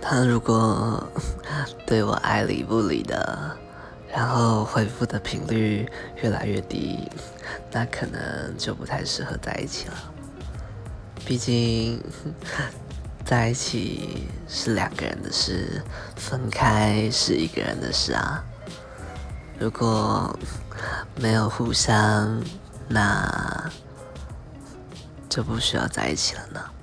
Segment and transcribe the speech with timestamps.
[0.00, 1.02] 他如果
[1.86, 3.56] 对我爱理不理的
[4.12, 5.86] 然后回复的频率
[6.22, 7.10] 越来越低
[7.70, 9.94] 那可能就不太适合在一起了。
[11.26, 12.02] 毕竟
[13.24, 15.82] 在一起是两个人的事
[16.16, 18.42] 分开是一个人的事啊。
[19.58, 20.38] 如果
[21.16, 22.42] 没有互相
[22.88, 23.70] 那
[25.28, 26.77] 就不需要在一起了呢。